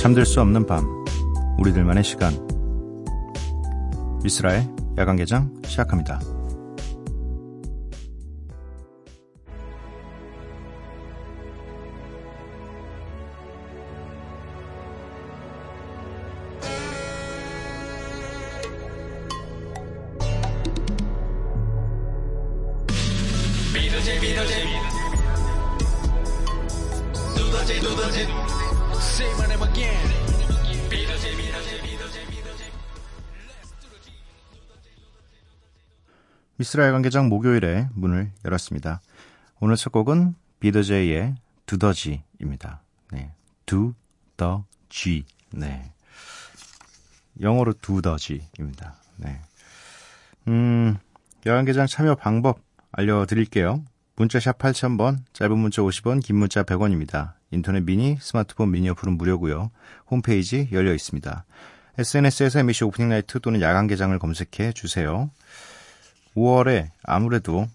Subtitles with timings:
[0.00, 0.82] 잠들 수 없는 밤
[1.58, 2.32] 우리들만의 시간.
[4.22, 6.18] 미스라의 야간 개장 시작합니다.
[36.60, 39.00] 미스라엘 관계장 목요일에 문을 열었습니다.
[39.60, 42.82] 오늘 첫 곡은 비더제이의 두더지입니다.
[43.12, 43.32] 네.
[43.64, 45.24] 두더지.
[45.52, 45.90] 네.
[47.40, 48.94] 영어로 두더지입니다.
[49.16, 49.40] 네.
[50.48, 50.98] 음,
[51.46, 52.60] 여관계장 참여 방법
[52.92, 53.82] 알려드릴게요.
[54.16, 57.32] 문자샵 8000번, 짧은 문자 50원, 긴 문자 100원입니다.
[57.52, 59.70] 인터넷 미니, 스마트폰 미니 어플은 무료고요.
[60.10, 61.46] 홈페이지 열려 있습니다.
[61.96, 65.30] SNS에서 MBC 오프닝 나이트 또는 야간 개장을 검색해 주세요.
[66.36, 67.66] 5월에 아무래도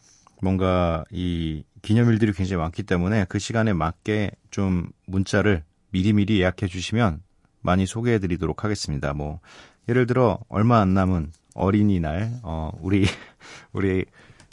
[0.42, 7.22] 뭔가 이 기념일들이 굉장히 많기 때문에 그 시간에 맞게 좀 문자를 미리미리 예약해 주시면
[7.62, 9.14] 많이 소개해 드리도록 하겠습니다.
[9.14, 9.40] 뭐
[9.88, 13.06] 예를 들어 얼마 안 남은 어린이날 어 우리
[13.72, 14.06] 우리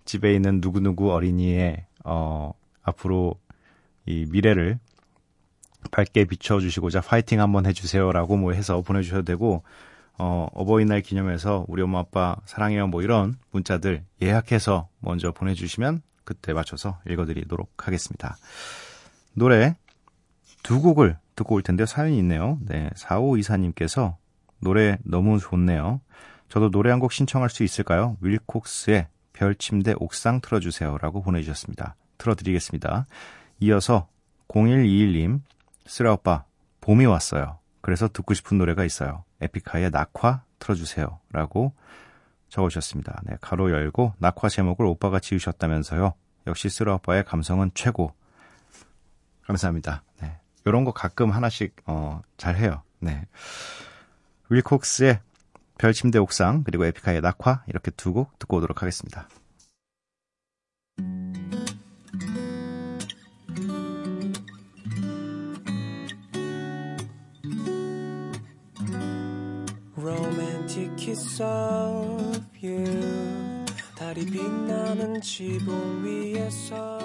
[0.05, 3.36] 집에 있는 누구누구 어린이의 어 앞으로
[4.06, 4.78] 이 미래를
[5.91, 9.62] 밝게 비춰 주시고자 파이팅 한번 해 주세요라고 뭐 해서 보내 주셔도 되고
[10.24, 17.00] 어, 어버이날 기념해서 우리 엄마 아빠 사랑해요 뭐 이런 문자들 예약해서 먼저 보내주시면 그때 맞춰서
[17.08, 18.36] 읽어드리도록 하겠습니다.
[19.34, 19.74] 노래
[20.62, 22.60] 두 곡을 듣고 올 텐데 사연이 있네요.
[22.62, 24.14] 네, 4524님께서
[24.60, 26.00] 노래 너무 좋네요.
[26.48, 28.16] 저도 노래 한 곡 신청할 수 있을까요?
[28.20, 31.96] 윌콕스의 별침대 옥상 틀어주세요 라고 보내주셨습니다.
[32.18, 33.06] 틀어드리겠습니다.
[33.58, 34.06] 이어서
[34.46, 35.40] 0121님
[35.86, 36.44] 쓰라 오빠
[36.80, 37.58] 봄이 왔어요.
[37.80, 39.24] 그래서 듣고 싶은 노래가 있어요.
[39.42, 41.19] 에픽하이의 낙화 틀어주세요.
[41.33, 41.73] 라고
[42.48, 43.23] 적어주셨습니다.
[43.25, 46.14] 네, 가로 열고 낙화 제목을 오빠가 지으셨다면서요.
[46.47, 48.13] 역시 쓰라 오빠의 감성은 최고.
[49.47, 50.03] 감사합니다.
[50.20, 50.39] 네.
[50.67, 52.83] 요런 거 가끔 하나씩, 어, 잘 해요.
[53.01, 53.27] 네.
[54.51, 55.20] 윌콕스의
[55.79, 59.29] 별침대 옥상, 그리고 에픽하이의 낙화, 이렇게 두 곡 듣고 오도록 하겠습니다.
[71.12, 73.64] Kiss of you.
[73.98, 76.98] 달이 빛나는 지붕 위에서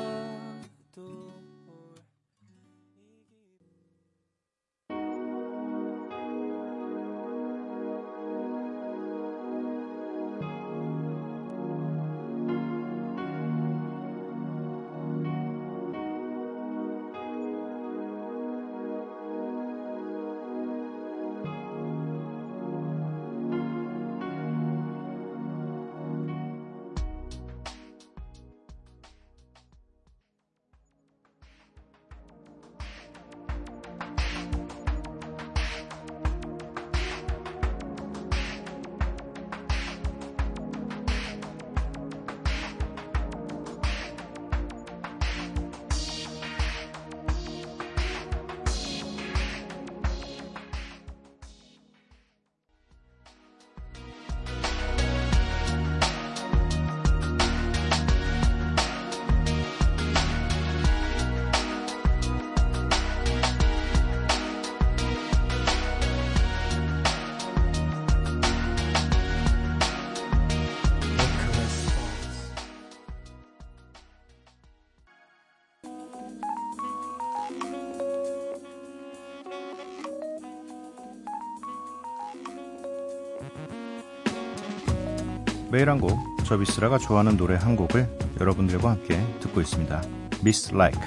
[85.70, 88.08] 매일 한 곡, 저 미스라가 좋아하는 노래 한 곡을
[88.40, 90.02] 여러분들과 함께 듣고 있습니다.
[90.40, 91.02] Miss Like.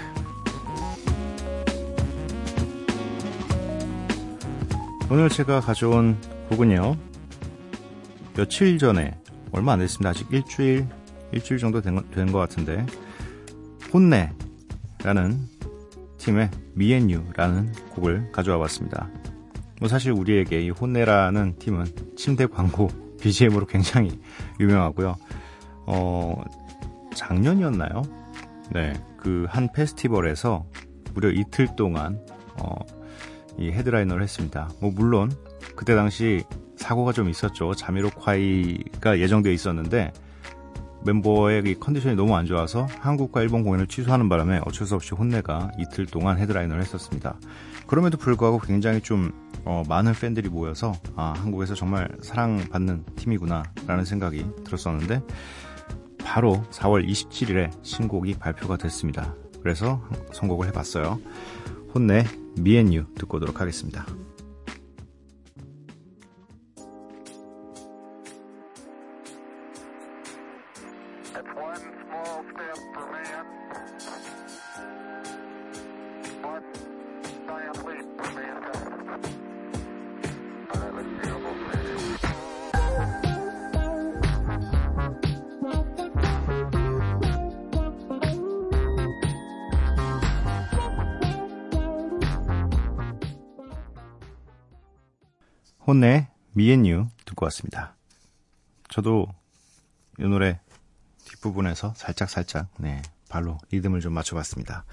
[5.11, 6.17] 오늘 제가 가져온
[6.51, 6.97] 곡은요,
[8.37, 9.19] 며칠 전에,
[9.51, 10.11] 얼마 안 됐습니다.
[10.11, 10.87] 아직 일주일,
[11.33, 12.85] 일주일 정도 된 것 같은데,
[13.93, 15.49] 혼내라는
[16.19, 19.09] 팀의 미앤유라는 곡을 가져와 봤습니다.
[19.81, 21.87] 뭐 사실 우리에게 이 혼내라는 팀은
[22.17, 22.89] 침대 광고
[23.21, 24.21] BGM으로 굉장히
[24.61, 25.17] 유명하고요.
[25.87, 26.43] 어,
[27.15, 28.03] 작년이었나요?
[28.73, 30.65] 네, 그 한 페스티벌에서
[31.15, 32.21] 무려 이틀 동안
[32.57, 32.75] 어,
[33.59, 34.71] 이 헤드라이너를 했습니다.
[34.81, 35.31] 뭐 물론
[35.77, 36.45] 그때 당시
[36.77, 37.75] 사고가 좀 있었죠.
[37.75, 40.13] 자미로콰이가 예정되어 있었는데
[41.05, 45.73] 멤버의 이 컨디션이 너무 안 좋아서 한국과 일본 공연을 취소하는 바람에 어쩔 수 없이 혼내가
[45.79, 47.39] 이틀 동안 헤드라이너를 했었습니다.
[47.91, 49.33] 그럼에도 불구하고 굉장히 좀
[49.65, 55.21] 어, 많은 팬들이 모여서 아, 한국에서 정말 사랑받는 팀이구나라는 생각이 들었었는데
[56.25, 59.35] 바로 4월 27일에 신곡이 발표가 됐습니다.
[59.61, 60.01] 그래서
[60.33, 61.21] 선곡을 해봤어요.
[61.93, 62.27] 혼내
[62.61, 64.07] 미앤유 듣고 오도록 하겠습니다.
[95.91, 97.97] 혼내 미앤유 듣고 왔습니다.
[98.89, 99.27] 저도
[100.19, 100.61] 이 노래
[101.25, 104.85] 뒷부분에서 살짝살짝 네, 발로 리듬을 좀 맞춰봤습니다.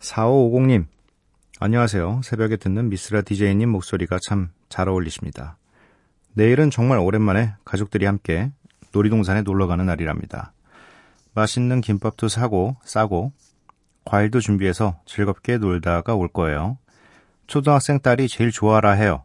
[0.00, 0.86] 4550님
[1.60, 2.22] 안녕하세요.
[2.24, 5.58] 새벽에 듣는 미스라 DJ님 목소리가 참 잘 어울리십니다.
[6.32, 8.50] 내일은 정말 오랜만에 가족들이 함께
[8.92, 10.54] 놀이동산에 놀러가는 날이랍니다.
[11.34, 13.32] 맛있는 김밥도 사고 싸고
[14.06, 16.78] 과일도 준비해서 즐겁게 놀다가 올 거예요.
[17.46, 19.24] 초등학생 딸이 제일 좋아라 해요.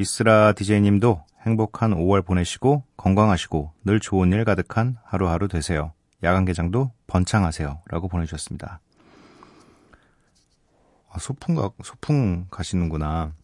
[0.00, 5.92] 미스라 디제이님도 행복한 5월 보내시고 건강하시고 늘 좋은 일 가득한 하루하루 되세요.
[6.22, 7.82] 야간 개장도 번창하세요.
[7.84, 8.80] 라고 보내주셨습니다.
[11.10, 13.34] 아, 소풍 가, 소풍 가시는구나.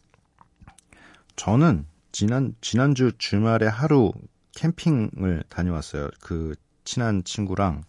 [1.35, 4.11] 저는 지난, 지난주 주말에 하루
[4.55, 6.09] 캠핑을 다녀왔어요.
[6.21, 7.83] 그 친한 친구랑,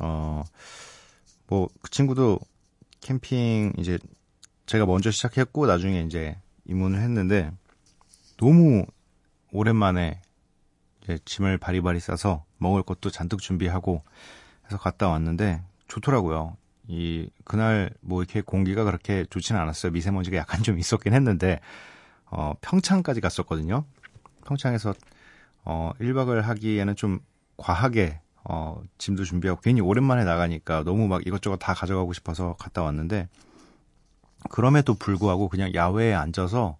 [0.00, 0.42] 어,
[1.48, 2.38] 뭐, 그 친구도
[3.02, 3.98] 캠핑 이제
[4.64, 7.52] 제가 먼저 시작했고 나중에 이제 입문을 했는데
[8.40, 8.86] 너무
[9.52, 10.22] 오랜만에
[11.26, 14.02] 짐을 바리바리 싸서 먹을 것도 잔뜩 준비하고
[14.64, 16.56] 해서 갔다 왔는데 좋더라고요.
[16.88, 19.92] 이 그날 뭐 이렇게 공기가 그렇게 좋지는 않았어요.
[19.92, 21.60] 미세먼지가 약간 좀 있었긴 했는데
[22.30, 23.84] 어 평창까지 갔었거든요.
[24.46, 24.94] 평창에서
[25.66, 27.20] 어 1박을 하기에는 좀
[27.58, 33.28] 과하게 어 짐도 준비하고 괜히 오랜만에 나가니까 너무 막 이것저것 다 가져가고 싶어서 갔다 왔는데
[34.48, 36.79] 그럼에도 불구하고 그냥 야외에 앉아서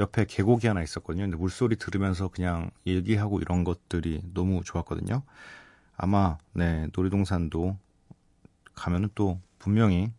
[0.00, 1.24] 옆에 계곡이 하나 있었거든요.
[1.24, 5.22] 근데 물소리 들으면서 그냥 얘기하고 이런 것들이 너무 좋았거든요.
[5.96, 7.76] 아마 네 놀이동산도
[8.74, 10.10] 가면은 또 분명히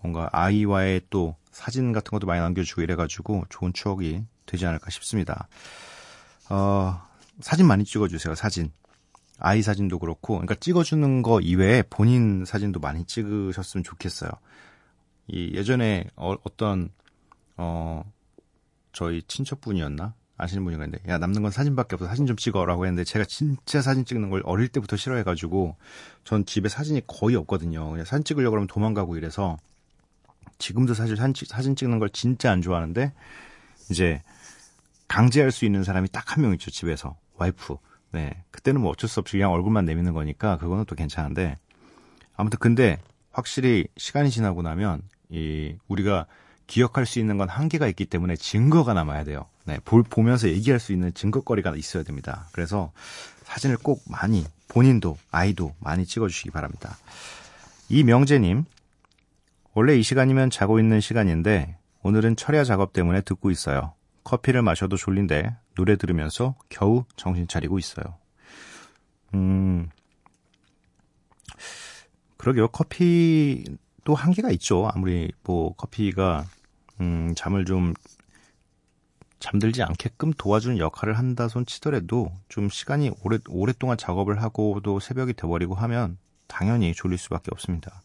[0.00, 5.48] 뭔가 아이와의 또 사진 같은 것도 많이 남겨주고 이래가지고 좋은 추억이 되지 않을까 싶습니다.
[6.50, 7.00] 어,
[7.40, 8.34] 사진 많이 찍어주세요.
[8.34, 8.70] 사진.
[9.38, 14.30] 아이 사진도 그렇고, 그러니까 찍어주는 거 이외에 본인 사진도 많이 찍으셨으면 좋겠어요.
[15.28, 16.90] 이 예전에 어, 어떤
[17.56, 18.04] 어
[18.96, 20.14] 저희 친척분이었나?
[20.38, 22.06] 아시는 분이 있는데, 야, 남는 건 사진밖에 없어.
[22.06, 25.76] 사진 좀 찍어라고 했는데, 제가 진짜 사진 찍는 걸 어릴 때부터 싫어해가지고,
[26.24, 27.90] 전 집에 사진이 거의 없거든요.
[27.90, 29.58] 그냥 사진 찍으려고 그러면 도망가고 이래서,
[30.56, 33.12] 지금도 사실 사진 찍는 걸 진짜 안 좋아하는데,
[33.90, 34.22] 이제,
[35.08, 37.18] 강제할 수 있는 사람이 딱 한 명 있죠, 집에서.
[37.34, 37.76] 와이프.
[38.12, 38.44] 네.
[38.50, 41.58] 그때는 뭐 어쩔 수 없이 그냥 얼굴만 내미는 거니까, 그거는 또 괜찮은데,
[42.34, 42.98] 아무튼 근데,
[43.30, 46.26] 확실히 시간이 지나고 나면, 이, 우리가
[46.66, 49.46] 기억할 수 있는 건 한계가 있기 때문에 증거가 남아야 돼요.
[49.64, 52.48] 네, 볼, 보면서 얘기할 수 있는 증거거리가 있어야 됩니다.
[52.52, 52.92] 그래서
[53.44, 56.96] 사진을 꼭 많이, 본인도, 아이도 많이 찍어주시기 바랍니다.
[57.88, 58.64] 이 명재님,
[59.74, 63.94] 원래 이 시간이면 자고 있는 시간인데, 오늘은 철야 작업 때문에 듣고 있어요.
[64.24, 68.16] 커피를 마셔도 졸린데, 노래 들으면서 겨우 정신 차리고 있어요.
[69.34, 69.88] 음,
[72.36, 72.68] 그러게요.
[72.68, 74.88] 커피도 한계가 있죠.
[74.92, 76.46] 아무리 뭐 커피가
[77.00, 77.94] 음, 잠을 좀
[79.38, 85.74] 잠들지 않게끔 도와주는 역할을 한다 손 치더라도 좀 시간이 오래, 오랫동안 작업을 하고도 새벽이 돼버리고
[85.74, 88.02] 하면 당연히 졸릴 수밖에 없습니다.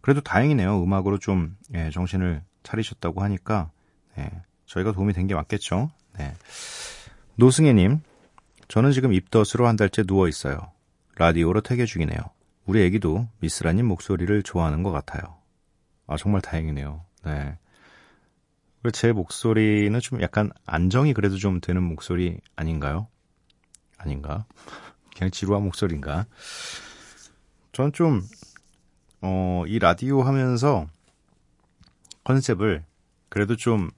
[0.00, 0.82] 그래도 다행이네요.
[0.82, 3.70] 음악으로 좀 예, 정신을 차리셨다고 하니까
[4.18, 4.30] 예,
[4.66, 5.90] 저희가 도움이 된 게 맞겠죠.
[6.18, 6.34] 네.
[7.36, 8.00] 노승혜님,
[8.68, 10.72] 저는 지금 입덧으로 한 달째 누워 있어요.
[11.16, 12.18] 라디오로 퇴계 중이네요.
[12.66, 15.36] 우리 애기도 미스라님 목소리를 좋아하는 것 같아요.
[16.06, 17.04] 아 정말 다행이네요.
[17.24, 17.58] 네.
[18.90, 23.08] 제 목소리는 좀 약간 안정이 그래도 좀 되는 목소리 아닌가요?
[23.98, 24.46] 아닌가?
[25.16, 26.26] 그냥 지루한 목소리인가?
[27.72, 28.22] 전 좀,
[29.22, 30.86] 어, 이 라디오 하면서
[32.24, 32.84] 컨셉을
[33.28, 33.90] 그래도 좀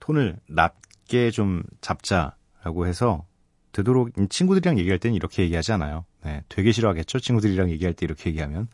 [0.00, 3.24] 톤을 낮게 좀 잡자라고 해서
[3.72, 6.04] 되도록 친구들이랑 얘기할 때는 이렇게 얘기하지 않아요.
[6.24, 7.20] 네, 되게 싫어하겠죠.
[7.20, 8.68] 친구들이랑 얘기할 때 이렇게 얘기하면.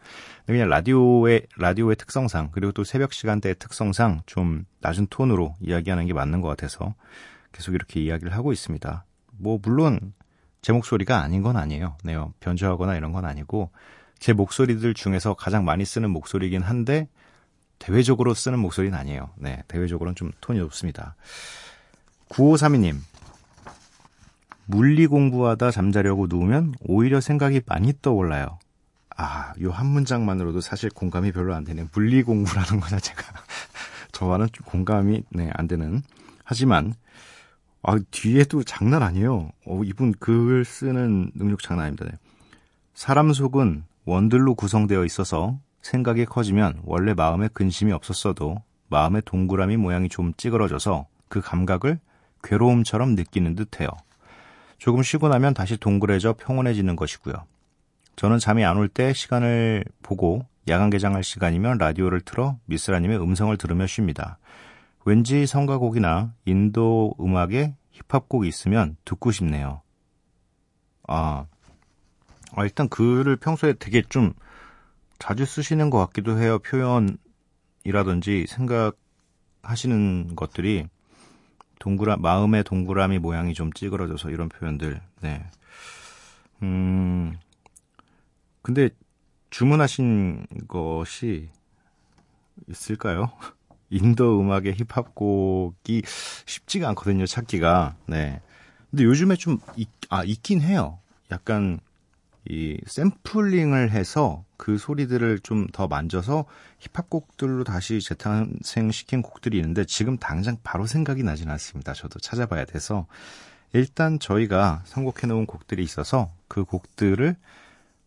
[0.46, 6.40] 그냥 라디오의 라디오의 특성상 그리고 또 새벽 시간대의 특성상 좀 낮은 톤으로 이야기하는 게 맞는
[6.40, 6.94] 것 같아서
[7.52, 9.04] 계속 이렇게 이야기를 하고 있습니다.
[9.38, 10.14] 뭐 물론
[10.62, 11.96] 제 목소리가 아닌 건 아니에요.
[12.02, 13.70] 네, 변조하거나 이런 건 아니고
[14.18, 17.08] 제 목소리들 중에서 가장 많이 쓰는 목소리긴 한데
[17.78, 19.30] 대외적으로 쓰는 목소리는 아니에요.
[19.36, 21.14] 네, 대외적으로는 좀 톤이 높습니다.
[22.30, 22.96] 9532님.
[24.66, 28.58] 물리 공부하다 잠자려고 누우면 오히려 생각이 많이 떠올라요.
[29.16, 31.86] 아, 요 한 문장만으로도 사실 공감이 별로 안 되네요.
[31.92, 33.22] 물리 공부라는 거 자체가
[34.12, 36.02] 저와는 좀 공감이 네, 안 되는.
[36.44, 36.94] 하지만
[37.82, 39.50] 아, 뒤에도 장난 아니에요.
[39.66, 42.06] 어, 이분 글 쓰는 능력 장난 아닙니다.
[42.10, 42.18] 네.
[42.94, 50.32] 사람 속은 원들로 구성되어 있어서 생각이 커지면 원래 마음에 근심이 없었어도 마음의 동그라미 모양이 좀
[50.36, 52.00] 찌그러져서 그 감각을
[52.42, 53.88] 괴로움처럼 느끼는 듯해요.
[54.78, 57.34] 조금 쉬고 나면 다시 동그래져 평온해지는 것이고요.
[58.16, 63.86] 저는 잠이 안 올 때 시간을 보고 야간 개장할 시간이면 라디오를 틀어 미스라님의 음성을 들으며
[63.86, 64.38] 쉽니다.
[65.04, 69.82] 왠지 성가곡이나 인도 음악에 힙합곡이 있으면 듣고 싶네요.
[71.06, 71.46] 아,
[72.52, 74.32] 아, 일단 글을 평소에 되게 좀
[75.18, 76.58] 자주 쓰시는 것 같기도 해요.
[76.58, 80.86] 표현이라든지 생각하시는 것들이
[81.78, 85.00] 동그라 마음의 동그라미 모양이 좀 찌그러져서 이런 표현들.
[85.20, 85.44] 네.
[86.62, 87.36] 음.
[88.62, 88.90] 근데
[89.50, 91.48] 주문하신 것이
[92.68, 93.30] 있을까요?
[93.90, 96.02] 인도 음악의 힙합곡이
[96.46, 97.96] 쉽지가 않거든요, 찾기가.
[98.06, 98.40] 네.
[98.90, 100.98] 근데 요즘에 좀, 있, 아, 있긴 해요.
[101.30, 101.78] 약간,
[102.48, 106.46] 이 샘플링을 해서 그 소리들을 좀 더 만져서
[106.78, 111.92] 힙합 곡들로 다시 재탄생시킨 곡들이 있는데 지금 당장 바로 생각이 나진 않습니다.
[111.92, 113.06] 저도 찾아봐야 돼서
[113.72, 117.36] 일단 저희가 선곡해 놓은 곡들이 있어서 그 곡들을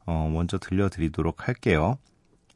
[0.05, 1.98] 어 먼저 들려드리도록 할게요.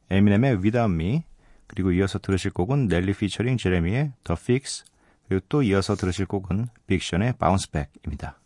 [0.09, 1.23] 에미넴의 Without Me
[1.67, 4.85] 그리고 이어서 들으실 곡은 넬리 피처링 제레미의 The Fix
[5.27, 8.39] 그리고 또 이어서 들으실 곡은 빅션의 Bounce Back입니다.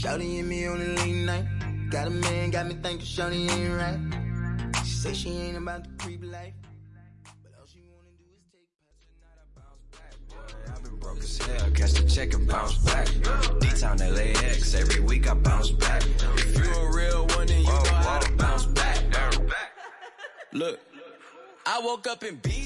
[0.00, 1.44] Shawty and me on a late night.
[1.90, 3.98] Got a man, got me thinking Shawty ain't right.
[4.84, 6.54] She say she ain't about to creep life.
[7.42, 8.68] But all she wanna do is take
[10.74, 13.08] I've been broke as hell, catch the check and bounce back.
[13.60, 16.02] D-Town LAX, every week I bounce back.
[16.36, 19.02] If you a real one, then you know how to bounce back.
[20.52, 20.80] Look,
[21.66, 22.59] I woke up in beast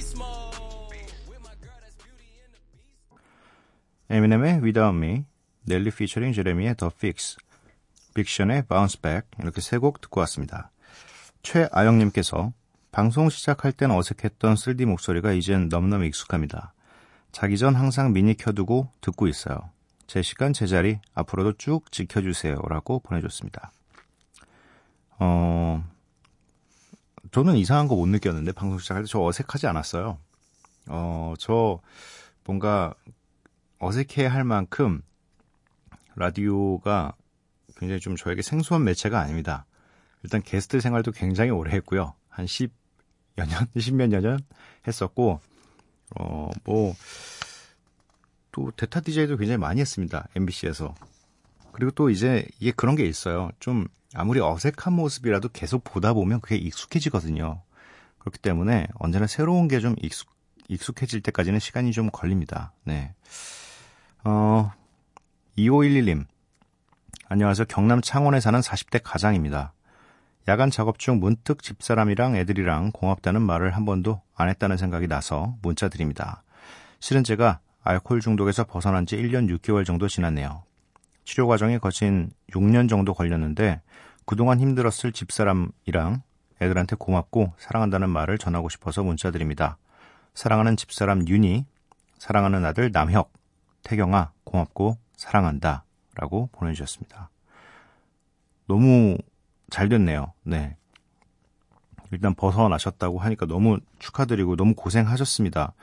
[4.14, 5.24] 에미넴의 Without Me,
[5.64, 7.36] 넬리 피처링 제레미의 The Fix,
[8.14, 10.70] 빅션의 Bounce Back 이렇게 세 곡 듣고 왔습니다.
[11.42, 12.52] 최아영님께서
[12.92, 16.74] 방송 시작할 땐 어색했던 쓸디 목소리가 이젠 너무너무 익숙합니다.
[17.32, 19.70] 자기 전 항상 미니 켜두고 듣고 있어요.
[20.06, 23.72] 제 시간 제 자리 앞으로도 쭉 지켜주세요 라고 보내줬습니다.
[25.18, 25.82] 어,
[27.32, 30.18] 저는 이상한 거 못 느꼈는데 방송 시작할 때 저 어색하지 않았어요.
[30.86, 31.80] 어, 저
[32.44, 32.94] 뭔가
[33.84, 35.02] 어색해 할 만큼
[36.16, 37.14] 라디오가
[37.76, 39.66] 굉장히 좀 저에게 생소한 매체가 아닙니다.
[40.22, 42.14] 일단 게스트 생활도 굉장히 오래 했고요.
[42.28, 42.70] 한 10여
[43.36, 44.38] 년, 10몇 년
[44.86, 45.40] 했었고,
[46.18, 46.94] 어, 뭐,
[48.52, 50.28] 또 데타 DJ도 굉장히 많이 했습니다.
[50.34, 50.94] MBC에서.
[51.72, 53.50] 그리고 또 이제 이게 그런 게 있어요.
[53.58, 57.60] 좀 아무리 어색한 모습이라도 계속 보다 보면 그게 익숙해지거든요.
[58.18, 60.30] 그렇기 때문에 언제나 새로운 게 좀 익숙,
[60.68, 62.72] 익숙해질 때까지는 시간이 좀 걸립니다.
[62.84, 63.12] 네.
[64.26, 64.72] 어,
[65.58, 66.24] 2511님.
[67.28, 67.66] 안녕하세요.
[67.68, 69.74] 경남 창원에 사는 40대 가장입니다.
[70.48, 75.90] 야간 작업 중 문득 집사람이랑 애들이랑 고맙다는 말을 한 번도 안 했다는 생각이 나서 문자
[75.90, 76.42] 드립니다.
[77.00, 80.62] 실은 제가 알코올 중독에서 벗어난 지 1년 6개월 정도 지났네요.
[81.24, 83.82] 치료 과정이 거친 6년 정도 걸렸는데
[84.24, 86.22] 그동안 힘들었을 집사람이랑
[86.62, 89.76] 애들한테 고맙고 사랑한다는 말을 전하고 싶어서 문자 드립니다.
[90.32, 91.66] 사랑하는 집사람 윤희,
[92.18, 93.30] 사랑하는 아들 남혁,
[93.84, 95.84] 태경아, 고맙고 사랑한다.
[96.16, 97.30] 라고 보내주셨습니다.
[98.66, 99.16] 너무
[99.70, 100.32] 잘 됐네요.
[100.42, 100.76] 네.
[102.10, 105.74] 일단 벗어나셨다고 하니까 너무 축하드리고 너무 고생하셨습니다.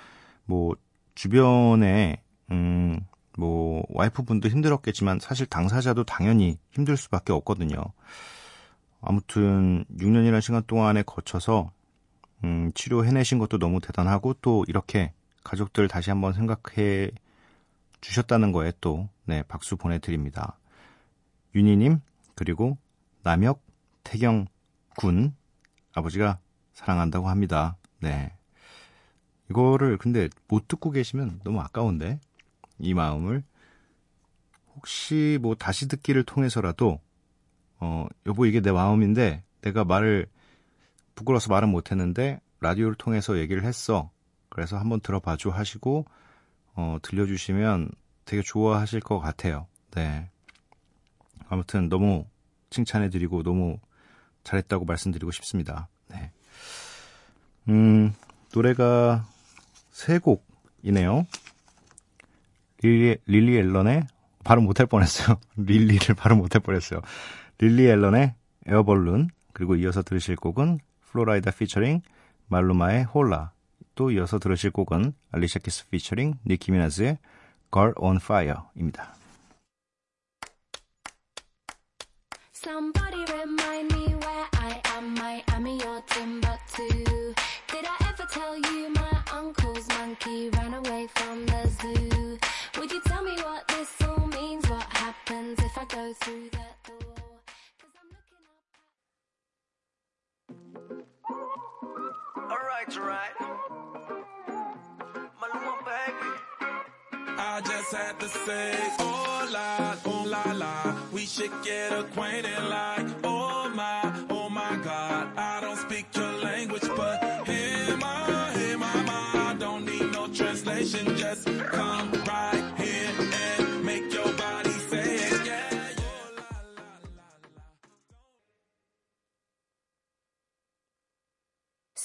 [0.46, 0.76] 뭐,
[1.16, 3.06] 주변에, 음,
[3.38, 7.84] 뭐, 와이프분도 힘들었겠지만 사실 당사자도 당연히 힘들 수밖에 없거든요.
[9.02, 11.72] 아무튼 6년이라는 시간 동안에 거쳐서
[12.44, 17.12] 음, 치료 해내신 것도 너무 대단하고 또 이렇게 가족들 다시 한번 생각해
[18.02, 20.58] 주셨다는 거에 또, 네, 박수 보내드립니다.
[21.56, 22.02] 윤희님,
[22.36, 22.78] 그리고
[23.24, 23.64] 남혁
[24.04, 24.48] 태경
[24.98, 25.36] 군,
[25.94, 26.40] 아버지가
[26.74, 27.78] 사랑한다고 합니다.
[28.00, 28.34] 네.
[29.50, 32.20] 이거를 근데 못 듣고 계시면 너무 아까운데,
[32.80, 33.44] 이 마음을.
[34.76, 37.00] 혹시 뭐 다시 듣기를 통해서라도,
[37.80, 40.28] 어, 여보 이게 내 마음인데, 내가 말을,
[41.14, 44.10] 부끄러워서 말은 못했는데, 라디오를 통해서 얘기를 했어.
[44.50, 46.06] 그래서 한번 들어봐줘 하시고,
[46.82, 47.92] 어, 들려주시면
[48.26, 49.68] 되게 좋아하실 것 같아요.
[49.92, 50.30] 네.
[51.48, 52.26] 아무튼 너무
[52.72, 53.78] 칭찬해드리고 너무
[54.44, 55.90] 잘했다고 말씀드리고 싶습니다.
[56.08, 56.32] 네.
[57.70, 58.14] 음,
[58.54, 59.28] 노래가
[59.92, 61.28] 세 곡이네요.
[62.82, 64.08] 릴리, 릴리 앨런의,
[64.44, 65.40] 발음 못할 뻔했어요.
[65.58, 67.02] 릴리를 발음 못할 뻔했어요.
[67.60, 68.34] 릴리 앨런의
[68.66, 70.80] Air Balloon, 그리고 이어서 들으실 곡은
[71.12, 72.02] 플로라이다 피처링
[72.48, 73.52] 말루마의 Hola,
[74.02, 77.20] 또 이어서 들으실 곡은 알리샤 키스 피처링 니키 미나즈의
[77.72, 79.14] Girl on Fire입니다.
[82.52, 83.11] Somebody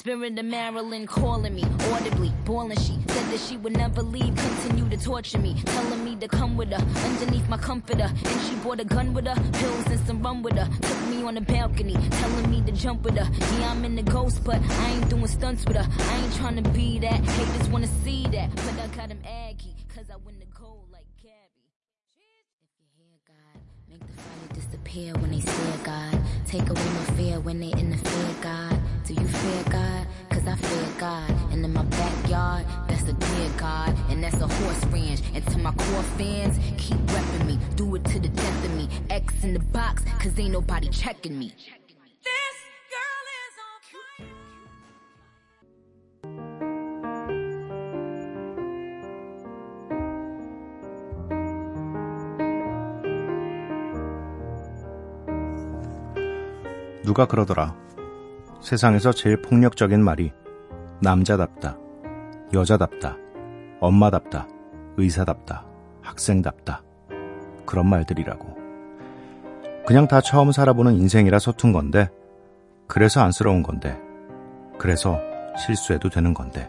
[0.06, 4.88] Spirit of Maryland calling me audibly, boiling she said that she would never leave, continue
[4.88, 8.04] to torture me, telling me to come with her underneath my comforter.
[8.04, 10.68] And she brought a gun with her, pills and some rum with her.
[10.80, 13.28] Took me on the balcony, telling me to jump with her.
[13.58, 15.88] Yeah, I'm in the ghost, but I ain't doing stunts with her.
[16.12, 17.24] I ain't trying to be that.
[17.24, 21.06] Haters wanna see that, but I got him aggy, cause I win the gold like
[23.26, 26.20] God, make the fire disappear when they stare God.
[26.46, 28.75] Take away my fear when they interfere, God.
[29.05, 30.07] Do you fear God?
[30.29, 31.29] Cause I fear God.
[31.51, 33.97] And in my backyard, that's a dear God.
[34.09, 35.21] And that's a horse ranch.
[35.33, 37.59] And to my core fans, keep repping me.
[37.75, 38.89] Do it to the death of me.
[39.09, 41.53] X in the box, cause ain't nobody checking me.
[57.03, 57.75] 누가 그러더라.
[58.66, 60.32] 세상에서 제일 폭력적인 말이
[61.00, 61.78] 남자답다,
[62.52, 63.16] 여자답다,
[63.78, 64.48] 엄마답다,
[64.96, 65.64] 의사답다,
[66.02, 66.82] 학생답다.
[67.64, 68.56] 그런 말들이라고.
[69.86, 72.10] 그냥 다 처음 살아보는 인생이라 서툰 건데,
[72.88, 73.96] 그래서 안쓰러운 건데,
[74.78, 75.20] 그래서
[75.56, 76.68] 실수해도 되는 건데.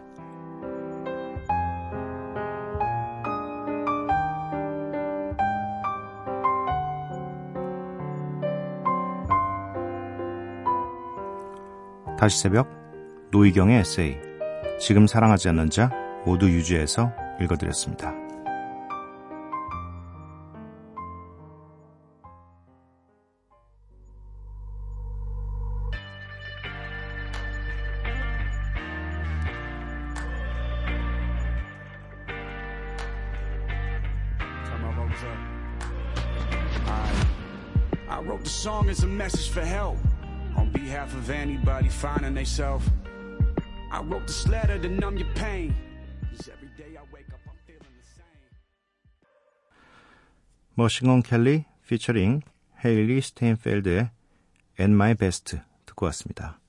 [12.18, 12.68] 다시 새벽
[13.32, 14.18] 노희경의 에세이
[14.80, 15.92] 지금 사랑하지 않는 자
[16.26, 18.14] 모두 유지해서 읽어드렸습니다.
[38.10, 40.00] I wrote the song as a message for help.
[40.68, 42.86] On behalf of anybody finding themselves.
[43.92, 45.74] I wrote this letter to numb your pain.
[46.40, 48.28] Every day I wake up, I'm feeling the same.
[50.76, 52.42] 머싱건 켈리 피처링
[52.84, 54.10] 헤일리 스테인펠드의
[54.80, 56.60] And My Best 듣고 왔습니다.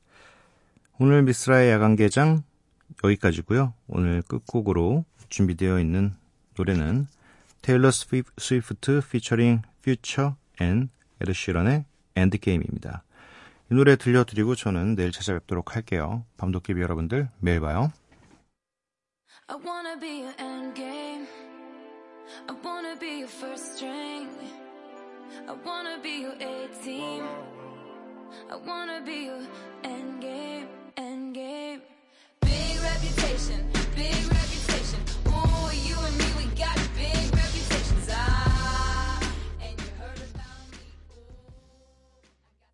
[0.98, 2.42] 오늘 미스라의 야간 개장
[3.04, 3.74] 여기까지고요.
[3.88, 6.16] 오늘 끝곡으로 준비되어 있는
[6.56, 7.06] 노래는
[7.62, 10.88] 테일러 스위프트 피처링 퓨처 and
[11.20, 13.02] 에드 시런의 End Game입니다.
[13.70, 16.24] 이 노래 들려드리고 저는 내일 찾아뵙도록 할게요.
[16.38, 17.92] 밤도깨비 여러분들 매일 봐요.
[19.48, 21.26] I wanna be your endgame.
[22.48, 24.28] I wanna be your first string.
[25.46, 27.24] I wanna be your A team.
[28.50, 29.42] I wanna be your
[29.82, 31.82] endgame, endgame.
[32.40, 34.37] Big reputation, big reputation.